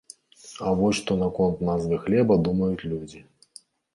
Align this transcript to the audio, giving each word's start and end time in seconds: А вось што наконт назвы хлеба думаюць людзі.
А 0.67 0.71
вось 0.79 0.95
што 1.01 1.17
наконт 1.23 1.61
назвы 1.69 1.99
хлеба 2.05 2.39
думаюць 2.47 2.87
людзі. 2.95 3.19